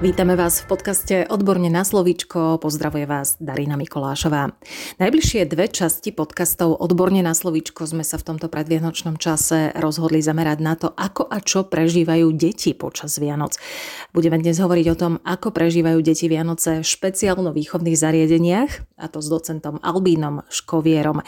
[0.00, 2.56] Vítame vás v podcaste Odborne na slovíčko.
[2.56, 4.48] Pozdravuje vás Darina Mikolášová.
[4.96, 10.58] Najbližšie dve časti podcastov Odborne na slovíčko sme sa v tomto predvianočnom čase rozhodli zamerať
[10.64, 13.60] na to, ako a čo prežívajú deti počas Vianoc.
[14.16, 19.28] Budeme dnes hovoriť o tom, ako prežívajú deti Vianoce v špeciálno-výchovných zariadeniach, a to s
[19.28, 21.20] docentom Albínom Škovierom.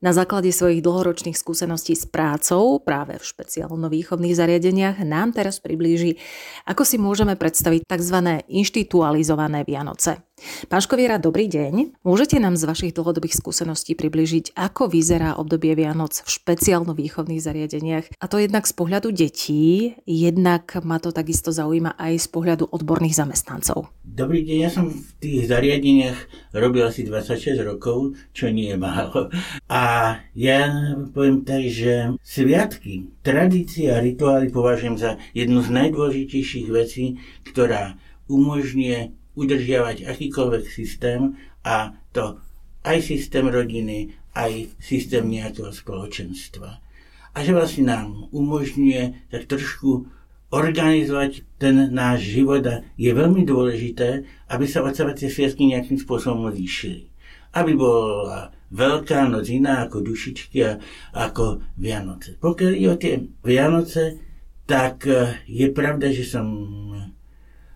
[0.00, 6.16] Na základe svojich dlhoročných skúseností s prácou práve v špeciálno-výchovných zariadeniach nám teraz priblíži,
[6.64, 8.40] ako si môžeme predstaviť tzv.
[8.48, 10.29] inštitualizované Vianoce.
[10.72, 12.00] Pán Škoviera, dobrý deň.
[12.00, 18.06] Môžete nám z vašich dlhodobých skúseností približiť, ako vyzerá obdobie Vianoc v špeciálno-výchovných zariadeniach?
[18.16, 23.16] A to jednak z pohľadu detí, jednak ma to takisto zaujíma aj z pohľadu odborných
[23.16, 23.92] zamestnancov.
[24.00, 26.18] Dobrý deň, ja som v tých zariadeniach
[26.56, 29.28] robil asi 26 rokov, čo nie je málo.
[29.68, 30.72] A ja
[31.12, 38.00] poviem tak, že sviatky, tradície a rituály považujem za jednu z najdôležitejších vecí, ktorá
[38.30, 42.36] umožňuje udržiavať akýkoľvek systém a to
[42.84, 46.84] aj systém rodiny, aj systém nejakého spoločenstva.
[47.30, 50.04] A že vlastne nám umožňuje tak trošku
[50.50, 55.96] organizovať ten náš život a je veľmi dôležité, aby sa od seba tie sviatky nejakým
[55.96, 57.06] spôsobom odlišili.
[57.54, 60.78] Aby bola Veľká noc iná ako dušičky a
[61.10, 62.38] ako Vianoce.
[62.38, 64.22] Pokiaľ je o tie Vianoce,
[64.62, 66.46] tak e, je pravda, že som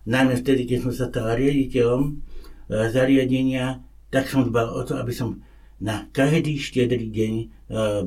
[0.05, 2.11] najmä vtedy, keď som sa stal riaditeľom e,
[2.89, 5.41] zariadenia, tak som dbal o to, aby som
[5.81, 7.45] na každý štedrý deň e,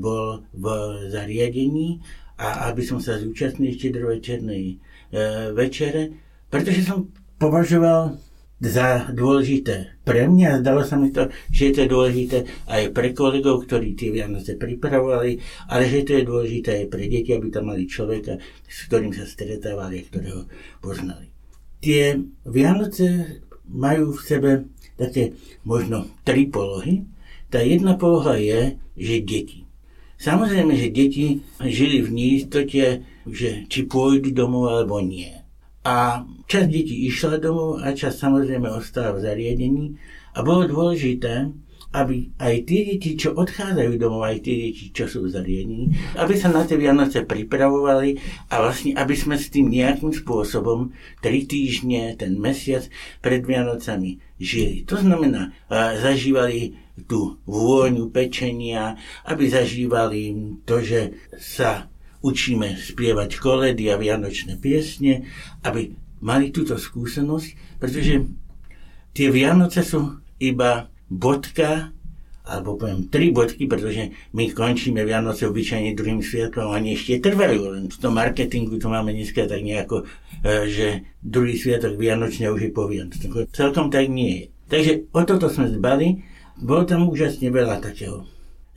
[0.00, 0.66] bol v
[1.10, 2.00] zariadení
[2.38, 4.78] a aby som sa zúčastnil štedrovečernej
[5.56, 6.12] večere,
[6.52, 7.08] pretože som
[7.40, 8.20] považoval
[8.58, 10.66] za dôležité pre mňa.
[10.66, 15.38] Zdalo sa mi to, že to je dôležité aj pre kolegov, ktorí tie Vianoce pripravovali,
[15.70, 19.22] ale že to je dôležité aj pre deti, aby tam mali človeka, s ktorým sa
[19.22, 20.40] stretávali a ktorého
[20.82, 21.27] poznali.
[21.78, 23.40] Tie Vianoce
[23.70, 24.50] majú v sebe
[24.98, 27.06] také možno tri polohy.
[27.48, 29.58] Tá jedna poloha je, že deti.
[30.18, 31.26] Samozrejme, že deti
[31.62, 35.30] žili v neistote, že či pôjdu domov alebo nie.
[35.86, 39.94] A čas detí išla domov a čas samozrejme ostala v zariadení.
[40.34, 41.54] A bolo dôležité,
[41.88, 46.36] aby aj tie deti, čo odchádzajú domov, aj tie deti, čo sú v zariadení, aby
[46.36, 48.20] sa na tie Vianoce pripravovali
[48.52, 50.92] a vlastne, aby sme s tým nejakým spôsobom
[51.24, 52.84] tri týždne, ten mesiac
[53.24, 54.84] pred Vianocami žili.
[54.84, 55.56] To znamená,
[56.04, 56.76] zažívali
[57.08, 60.36] tú vôňu pečenia, aby zažívali
[60.68, 61.88] to, že sa
[62.20, 65.24] učíme spievať koledy a vianočné piesne,
[65.62, 68.26] aby mali túto skúsenosť, pretože
[69.14, 71.92] tie Vianoce sú iba bodka,
[72.48, 77.84] alebo poviem tri bodky, pretože my končíme Vianoce obyčajne druhým sviatkom oni ešte trvajú, len
[77.92, 80.08] v tom marketingu to máme dneska tak nejako,
[80.40, 82.88] e, že druhý sviatok Vianočne už je po
[83.52, 84.44] Celkom tak nie je.
[84.68, 86.24] Takže o toto sme zbali,
[86.56, 88.24] bolo tam úžasne veľa takého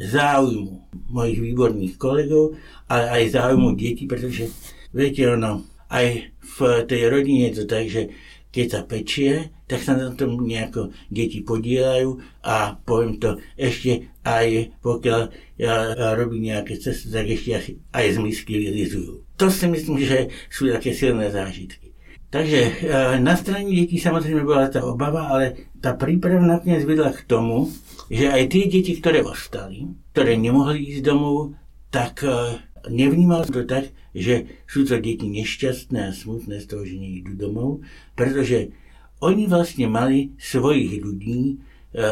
[0.01, 2.59] záujmu mojich výborných kolegov,
[2.91, 4.51] ale aj záujmu detí, pretože
[4.91, 8.11] viete, ono, aj v tej rodine je to tak, že
[8.51, 14.75] keď sa pečie, tak sa na tom nejako deti podielajú a poviem to ešte aj
[14.83, 15.21] pokiaľ
[15.57, 15.75] ja,
[16.19, 19.23] robím nejaké cesty, tak ešte aj z misky vylizujú.
[19.39, 21.95] To si myslím, že sú také silné zážitky.
[22.31, 22.71] Takže e,
[23.19, 27.67] na strane detí samozrejme bola tá obava, ale tá príprava nakoniec vedla k tomu,
[28.07, 31.59] že aj tie deti, ktoré ostali, ktoré nemohli ísť domov,
[31.91, 32.55] tak e,
[32.89, 37.85] nevnímal to tak, že sú to deti nešťastné a smutné z toho, že nejdú domov,
[38.17, 38.73] pretože
[39.21, 41.55] oni vlastne mali svojich ľudí e,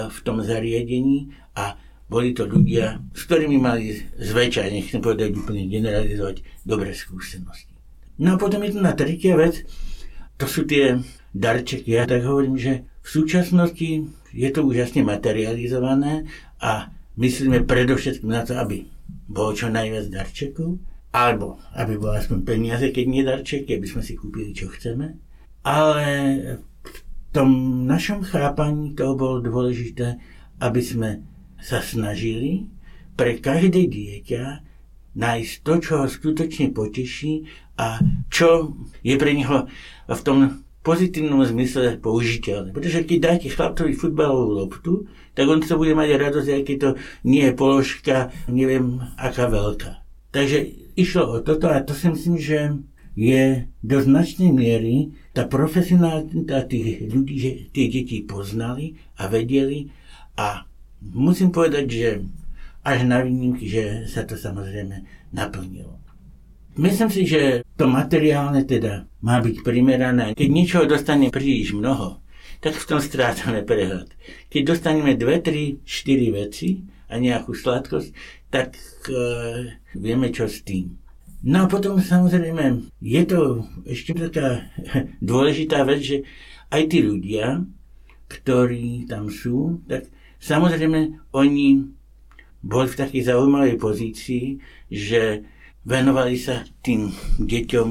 [0.08, 1.75] v tom zariadení a
[2.09, 7.69] boli to ľudia, s ktorými mali zväčša, nechcem povedať úplne generalizovať, dobré skúsenosti.
[8.18, 9.62] No a potom je tu na tretia vec,
[10.41, 10.97] to sú tie
[11.34, 11.94] darčeky.
[11.94, 13.90] Ja tak hovorím, že v súčasnosti
[14.34, 16.26] je to úžasne materializované
[16.61, 18.90] a myslíme predovšetkým na to, aby
[19.29, 24.14] bolo čo najviac darčekov, alebo aby bolo aspoň peniaze, keď nie darčeky, aby sme si
[24.14, 25.17] kúpili, čo chceme.
[25.66, 26.06] Ale
[26.85, 26.97] v
[27.34, 27.50] tom
[27.85, 30.17] našom chápaní toho bolo dôležité,
[30.61, 31.09] aby sme
[31.59, 32.70] sa snažili
[33.20, 34.44] pre každé dieťa
[35.17, 38.00] nájsť to, čo ho skutočne poteší a
[38.32, 39.67] čo je pre neho
[40.08, 42.74] v tom pozitívnom zmysle použiteľné.
[42.74, 45.06] Pretože keď dáte chlapcovi futbalovú loptu,
[45.38, 46.90] tak on to bude mať radosť, aj keď to
[47.30, 50.02] nie je položka, neviem, aká veľká.
[50.34, 50.66] Takže
[50.97, 52.59] išlo o toto a to si myslím, že
[53.14, 59.94] je do značnej miery tá profesionálita tých ľudí, že tie deti poznali a vedeli
[60.40, 60.64] A
[61.03, 62.09] musím povedať, že
[62.80, 65.03] až na výnimky, že sa to samozrejme
[65.36, 66.00] naplnilo.
[66.79, 70.31] Myslím si, že to materiálne teda má byť primerané.
[70.31, 72.23] Keď niečoho dostane príliš mnoho,
[72.64, 74.08] tak v tom strácame prehľad.
[74.47, 78.16] Keď dostaneme dve, tri, štyri veci a nejakú sladkosť,
[78.47, 78.79] tak
[79.11, 79.16] e,
[79.91, 80.96] vieme čo s tým.
[81.43, 84.72] No a potom samozrejme je to ešte taká
[85.20, 86.17] dôležitá vec, že
[86.72, 87.59] aj tí ľudia,
[88.31, 90.08] ktorí tam sú, tak
[90.40, 91.91] samozrejme oni
[92.64, 94.46] boli v takej zaujímavej pozícii,
[94.87, 95.43] že
[95.90, 97.09] venovali sa tým
[97.41, 97.88] deťom,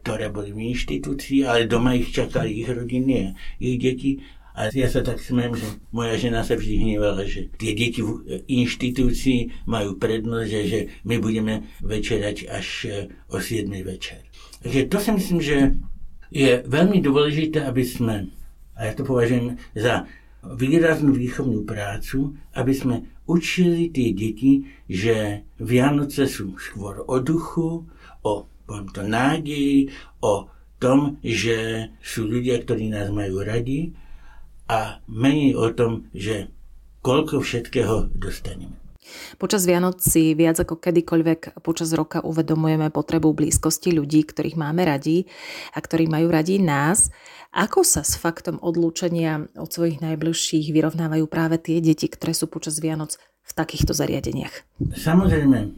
[0.00, 3.28] ktoré boli v inštitúcii, ale doma ich čakali ich rodiny a
[3.60, 4.24] ich deti.
[4.58, 8.42] A ja sa tak smiem, že moja žena sa vždy hnevala, že tie deti v
[8.50, 12.90] inštitúcii majú prednosť, že, že my budeme večerať až e,
[13.30, 14.18] o 7 večer.
[14.66, 15.78] Takže to si myslím, že
[16.34, 18.34] je veľmi dôležité, aby sme,
[18.74, 20.10] a ja to považujem za
[20.44, 22.96] výraznú výchovnú prácu, aby sme
[23.26, 27.84] učili tie deti, že Vianoce sú skôr o duchu,
[28.22, 28.32] o
[28.68, 29.88] poviem to nádeji,
[30.20, 33.96] o tom, že sú ľudia, ktorí nás majú radi
[34.68, 36.52] a menej o tom, že
[37.00, 38.76] koľko všetkého dostaneme.
[39.36, 45.28] Počas Vianoc si viac ako kedykoľvek počas roka uvedomujeme potrebu blízkosti ľudí, ktorých máme radi
[45.72, 47.12] a ktorí majú radi nás.
[47.52, 52.76] Ako sa s faktom odlúčenia od svojich najbližších vyrovnávajú práve tie deti, ktoré sú počas
[52.78, 54.52] Vianoc v takýchto zariadeniach?
[54.92, 55.72] Samozrejme,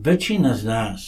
[0.00, 1.00] väčšina z nás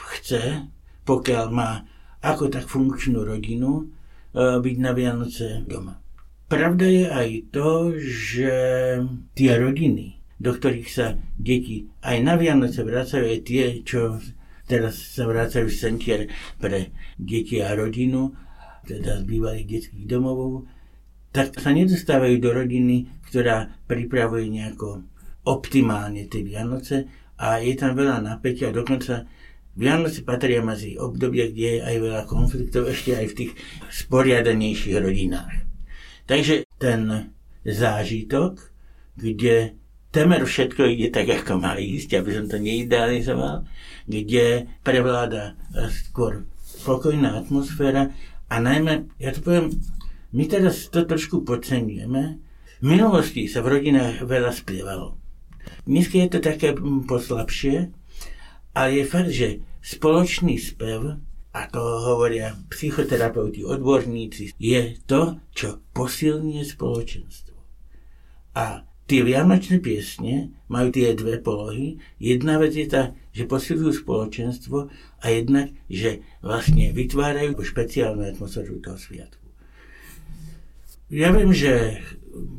[0.00, 0.66] chce,
[1.04, 1.84] pokiaľ má
[2.20, 5.96] ako tak funkčnú rodinu, e, byť na Vianoce doma.
[6.50, 8.54] Pravda je aj to, že
[9.38, 14.16] tie rodiny, do ktorých sa deti aj na Vianoce vracajú, aj tie, čo
[14.64, 16.20] teraz sa vracajú z centier
[16.56, 18.32] pre deti a rodinu,
[18.88, 20.64] teda z bývalých detských domov,
[21.30, 25.04] tak sa nedostávajú do rodiny, ktorá pripravuje nejako
[25.46, 27.06] optimálne tie Vianoce
[27.36, 28.72] a je tam veľa napätia.
[28.72, 29.28] Dokonca
[29.76, 33.52] Vianoce patria medzi obdobia, kde je aj veľa konfliktov, ešte aj v tých
[33.92, 35.54] sporiadanejších rodinách.
[36.26, 37.32] Takže ten
[37.62, 38.58] zážitok,
[39.14, 39.79] kde
[40.10, 43.66] temer všetko ide tak, ako má ísť, aby som to neidealizoval,
[44.10, 45.54] kde prevláda
[45.90, 48.10] skôr spokojná atmosféra
[48.50, 49.70] a najmä, ja to poviem,
[50.34, 52.22] my teraz to trošku podceňujeme.
[52.80, 55.18] V minulosti sa v rodinách veľa spievalo.
[55.84, 57.92] Dnes je to také mm, poslabšie,
[58.74, 61.20] ale je fakt, že spoločný spev,
[61.50, 67.58] a to hovoria psychoterapeuti, odborníci, je to, čo posilňuje spoločenstvo.
[68.54, 71.98] A tie vianočné piesne majú tie dve polohy.
[72.22, 74.86] Jedna vec je tá, že posilujú spoločenstvo
[75.18, 79.42] a jednak, že vlastne vytvárajú špeciálnu atmosféru toho sviatku.
[81.10, 81.98] Ja viem, že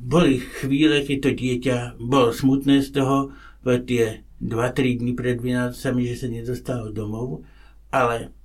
[0.03, 3.31] boli chvíle, keď to dieťa bolo smutné z toho,
[3.63, 7.47] tie 2-3 dní pred Vianocami, že sa nedostalo domov,
[7.95, 8.35] ale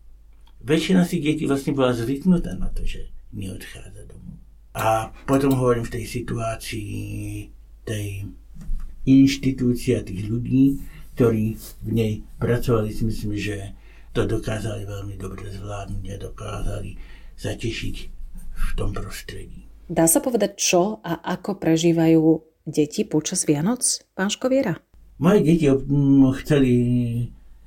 [0.63, 4.39] väčšina si detí vlastne bola zvyknutá na to, že neodchádza domov.
[4.79, 7.56] A potom hovorím v tej situácii
[7.87, 8.27] tej
[9.07, 10.83] inštitúcia tých ľudí,
[11.15, 11.57] ktorí
[11.87, 12.13] v nej
[12.43, 13.73] pracovali, si myslím, že
[14.13, 16.91] to dokázali veľmi dobre zvládnuť a dokázali
[17.39, 17.97] zatešiť
[18.57, 19.65] v tom prostredí.
[19.87, 24.83] Dá sa povedať, čo a ako prežívajú deti počas Vianoc, pán Škoviera?
[25.23, 25.71] Moje deti
[26.43, 26.73] chceli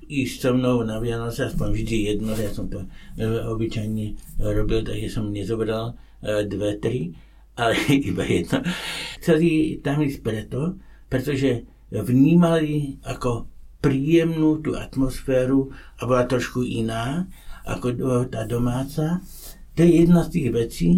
[0.09, 2.87] ísť so mnou na Vianoce, aspoň vždy jedno, ja som to e,
[3.45, 5.93] obyčajne robil, takže som nezobral
[6.25, 7.13] e, dve, tri,
[7.59, 7.75] ale
[8.09, 8.63] iba jedno.
[9.19, 10.79] Chceli tam ísť preto,
[11.11, 13.51] pretože vnímali ako
[13.83, 17.27] príjemnú tú atmosféru a bola trošku iná
[17.67, 19.23] ako tá domáca.
[19.75, 20.89] To je jedna z tých vecí.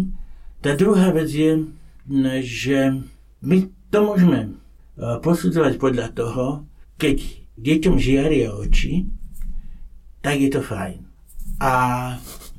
[0.62, 1.66] Tá druhá vec je,
[2.42, 2.78] že
[3.42, 3.56] my
[3.90, 4.50] to môžeme e,
[5.20, 6.66] posudzovať podľa toho,
[6.98, 7.18] keď
[7.58, 9.06] deťom žiaria oči,
[10.22, 11.02] tak je to fajn.
[11.62, 11.72] A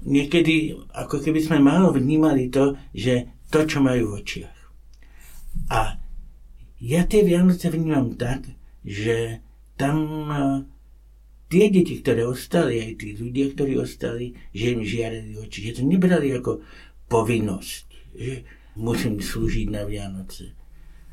[0.04, 4.60] niekedy, ako keby sme málo vnímali to, že to, čo majú v očiach.
[5.70, 6.02] A
[6.82, 8.50] ja tie Vianoce vnímam tak,
[8.82, 9.46] že
[9.78, 10.38] tam e,
[11.54, 15.82] tie deti, ktoré ostali, aj tí ľudia, ktorí ostali, že im žiarili oči, že to
[15.86, 16.66] nebrali ako
[17.08, 17.86] povinnosť,
[18.18, 18.34] že
[18.74, 20.58] musím slúžiť na Vianoce.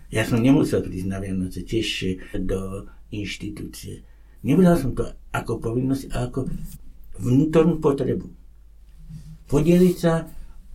[0.08, 4.02] Ja som nemusel prísť na Vianoce tiež do inštitúcie.
[4.40, 6.40] Nebral som to ako povinnosť, ale ako
[7.20, 8.26] vnútornú potrebu.
[9.46, 10.24] Podeliť sa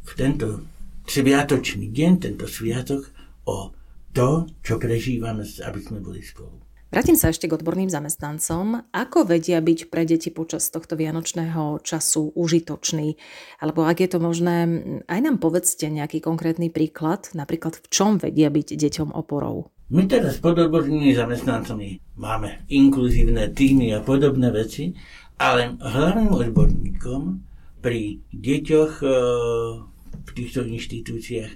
[0.05, 0.74] v tento
[1.05, 3.09] sviatočný deň, tento sviatok
[3.45, 3.71] o
[4.15, 6.65] to, čo prežívame, aby sme boli spolu.
[6.95, 8.87] Vrátim sa ešte k odborným zamestnancom.
[8.95, 13.19] Ako vedia byť pre deti počas tohto vianočného času užitočný?
[13.59, 14.63] Alebo ak je to možné,
[15.09, 19.75] aj nám povedzte nejaký konkrétny príklad, napríklad v čom vedia byť deťom oporou.
[19.91, 24.95] My teraz pod odbornými zamestnancami máme inkluzívne týmy a podobné veci,
[25.35, 27.21] ale hlavným odborníkom
[27.83, 29.07] pri deťoch e,
[30.23, 31.53] v týchto inštitúciách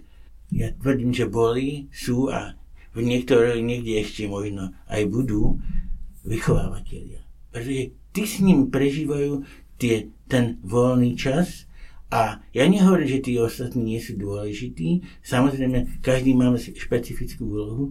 [0.50, 2.58] ja tvrdím, že boli, sú a
[2.98, 5.62] v niektorých niekde ešte možno aj budú
[6.26, 7.22] vychovávateľia.
[7.54, 9.46] Pretože tí s ním prežívajú
[9.78, 11.70] tie, ten voľný čas
[12.10, 15.06] a ja nehovorím, že tí ostatní nie sú dôležití.
[15.22, 17.84] Samozrejme, každý máme špecifickú úlohu,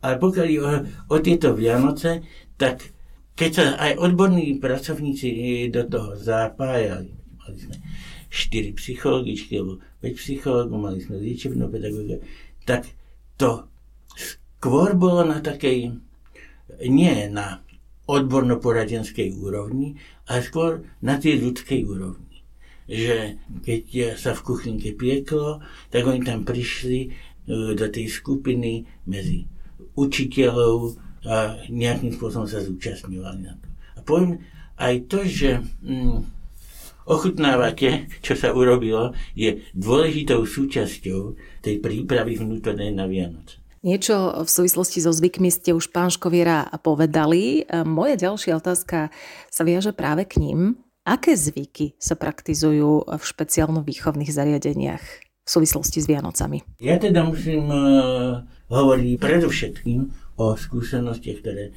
[0.00, 0.72] ale pokiaľ je o,
[1.12, 2.24] o tieto Vianoce,
[2.56, 2.96] tak
[3.36, 7.76] keď sa aj odborní pracovníci do toho zapájali, mali sme
[8.36, 12.20] 4 psychologičky alebo 5 psychologov, mali sme liečebnú pedagogiku,
[12.68, 12.92] tak
[13.40, 13.64] to
[14.12, 15.96] skôr bolo na takej,
[16.84, 17.64] nie na
[18.06, 19.96] odborno-poradenskej úrovni,
[20.28, 22.44] ale skôr na tej ľudskej úrovni.
[22.86, 25.58] Že keď sa v kuchynke pieklo,
[25.90, 27.08] tak oni tam prišli e,
[27.74, 29.50] do tej skupiny medzi
[29.98, 30.94] učiteľov
[31.26, 33.68] a nejakým spôsobom sa zúčastňovali na to.
[33.98, 34.38] A poviem
[34.78, 36.35] aj to, že mm,
[37.06, 43.62] ochutnávate, čo sa urobilo, je dôležitou súčasťou tej prípravy vnútornej na Vianoce.
[43.86, 47.62] Niečo v súvislosti so zvykmi ste už pán Škoviera povedali.
[47.86, 49.14] Moja ďalšia otázka
[49.46, 50.82] sa viaže práve k ním.
[51.06, 56.66] Aké zvyky sa praktizujú v špeciálno-výchovných zariadeniach v súvislosti s Vianocami?
[56.82, 60.00] Ja teda musím uh, hovoriť predovšetkým
[60.34, 61.70] o skúsenostiach, ktoré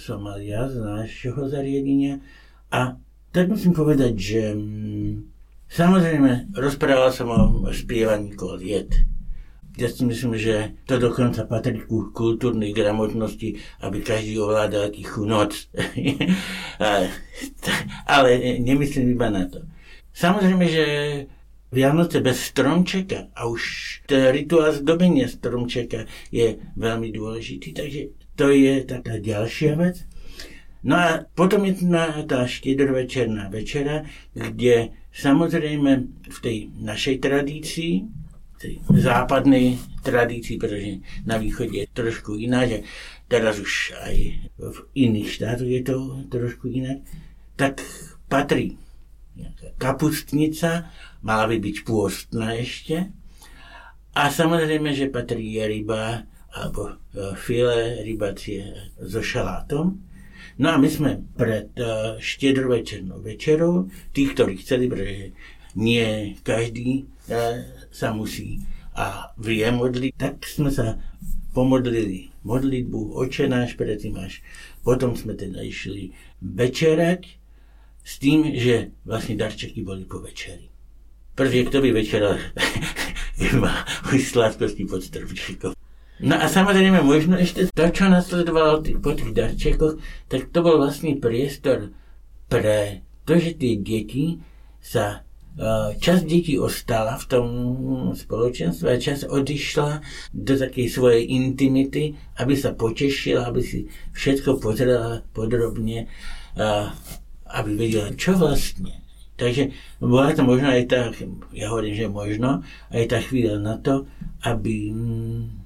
[0.00, 2.24] som mal ja z nášho zariadenia.
[2.72, 2.96] A
[3.30, 5.30] tak musím povedať, že um,
[5.70, 8.94] samozrejme rozprával som o spievaní koliet
[9.80, 15.70] ja si myslím, že to dokonca patrí ku kultúrnej gramotnosti, aby každý ovládal tichú noc.
[18.14, 19.64] Ale nemyslím iba na to.
[20.12, 20.84] Samozrejme, že
[21.70, 23.62] Vianoce bez stromčeka a už
[24.10, 28.00] ten rituál zdobenia stromčeka je veľmi dôležitý, takže
[28.34, 30.02] to je taká ďalšia vec.
[30.80, 31.76] No a potom je
[32.24, 35.90] tá štedrovečerná večera, kde samozrejme
[36.24, 37.92] v tej našej tradícii
[38.60, 42.84] tej západnej tradícii, pretože na východe je trošku iná, že
[43.24, 44.16] teraz už aj
[44.60, 45.96] v iných štátoch je to
[46.28, 47.00] trošku inak,
[47.56, 47.80] tak
[48.28, 48.76] patrí
[49.80, 50.92] kapustnica,
[51.24, 53.08] mala by byť pôstna ešte.
[54.12, 56.94] A samozrejme, že patrí ryba alebo e,
[57.38, 60.09] file rybacie so šalátom.
[60.60, 65.32] No a my sme pred e, štedrovečernou večerou, tí, ktorí chceli, pretože
[65.72, 68.60] nie každý e, sa musí
[68.92, 71.00] a vie modliť, tak sme sa
[71.56, 74.44] pomodlili modlitbu Oče náš predtým až
[74.84, 77.22] potom sme teda išli večerať
[78.00, 80.68] s tým, že vlastne darčeky boli po večeri.
[81.36, 82.36] Prvý, kto by večeral,
[83.64, 85.79] má už sladkosti pod stromčekom.
[86.20, 89.96] No a samozrejme možno ešte to, čo nasledovalo po tých darčekoch,
[90.28, 91.96] tak to bol vlastne priestor
[92.52, 94.44] pre to, že tie deti
[94.84, 95.24] sa
[95.98, 97.46] časť detí ostala v tom
[98.14, 99.90] spoločenstve a časť odišla
[100.32, 103.78] do takej svojej intimity, aby sa potešila, aby si
[104.14, 106.06] všetko pozrela podrobne,
[107.50, 109.02] aby vedela, čo vlastne.
[109.36, 109.72] Takže
[110.04, 111.10] bola to možno aj tá,
[111.56, 112.60] ja hovorím, že možno,
[112.92, 114.04] aj tá chvíľa na to,
[114.44, 115.59] aby mm,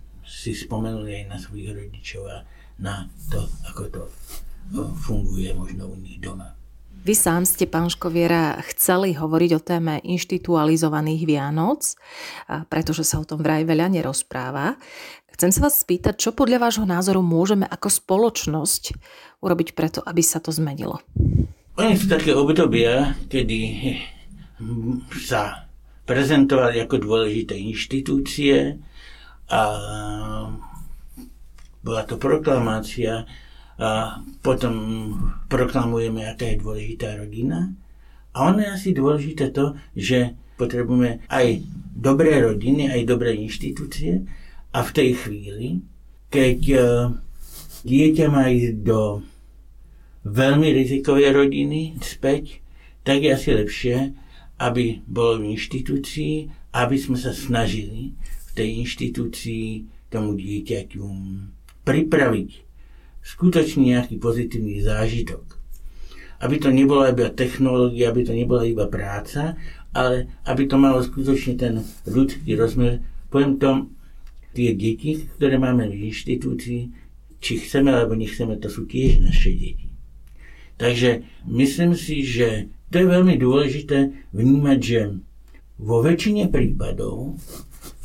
[0.44, 2.44] si spomenuli aj na svojich rodičov a
[2.76, 4.02] na to, ako to
[5.00, 6.52] funguje možno u nich doma.
[7.04, 11.96] Vy sám ste, pán Škoviera, chceli hovoriť o téme inštitualizovaných Vianoc,
[12.68, 14.76] pretože sa o tom vraj veľa nerozpráva.
[15.32, 18.96] Chcem sa vás spýtať, čo podľa vášho názoru môžeme ako spoločnosť
[19.44, 21.00] urobiť preto, aby sa to zmenilo?
[21.76, 23.60] Oni sú také obdobia, kedy
[25.24, 25.68] sa
[26.08, 28.80] prezentovali ako dôležité inštitúcie
[29.50, 29.62] a
[31.84, 33.28] bola to proklamácia
[33.74, 34.74] a potom
[35.50, 37.74] proklamujeme, aká je dôležitá rodina.
[38.34, 41.62] A ono je asi dôležité to, že potrebujeme aj
[41.94, 44.22] dobré rodiny, aj dobré inštitúcie
[44.70, 45.68] a v tej chvíli,
[46.30, 46.84] keď uh,
[47.82, 49.22] dieťa má ísť do
[50.26, 52.64] veľmi rizikovej rodiny späť,
[53.04, 53.96] tak je asi lepšie,
[54.58, 56.34] aby bolo v inštitúcii,
[56.74, 58.16] aby sme sa snažili
[58.54, 59.66] tej inštitúcii
[60.08, 61.02] tomu dieťaťu
[61.82, 62.50] pripraviť
[63.24, 65.58] skutočne nejaký pozitívny zážitok.
[66.38, 69.58] Aby to nebola iba technológia, aby to nebola iba práca,
[69.94, 73.00] ale aby to malo skutočne ten ľudský rozmer.
[73.32, 73.76] Poviem tom,
[74.54, 76.82] tie deti, ktoré máme v inštitúcii,
[77.42, 79.88] či chceme alebo nechceme, to sú tiež naše deti.
[80.78, 85.00] Takže myslím si, že to je veľmi dôležité vnímať, že
[85.78, 87.38] vo väčšine prípadov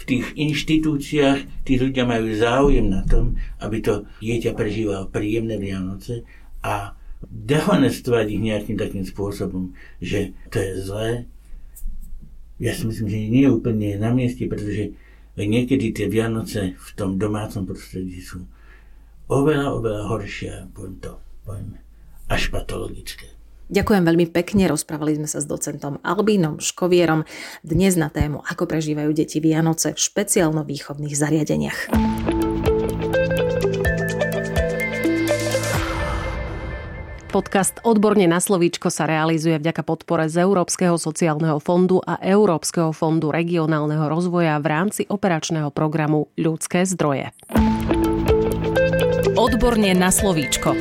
[0.10, 6.25] tých inštitúciách tí ľudia majú záujem na tom, aby to dieťa prežívalo príjemné Vianoce
[6.66, 11.10] a dehonestovať ich nejakým takým spôsobom, že to je zlé,
[12.60, 14.92] ja si myslím, že nie je úplne na mieste, pretože
[15.39, 18.44] niekedy tie Vianoce v tom domácom prostredí sú
[19.32, 21.16] oveľa, oveľa horšie, poviem to,
[21.48, 21.80] poviem,
[22.28, 23.38] až patologické.
[23.69, 27.29] Ďakujem veľmi pekne, rozprávali sme sa s docentom Albínom Škovierom
[27.61, 31.79] dnes na tému, ako prežívajú deti Vianoce v špeciálno-výchovných zariadeniach.
[37.29, 43.29] Podcast Odborne na slovíčko sa realizuje vďaka podpore z Európskeho sociálneho fondu a Európskeho fondu
[43.29, 47.38] regionálneho rozvoja v rámci operačného programu Ľudské zdroje.
[49.38, 50.73] Odborne na slovíčko.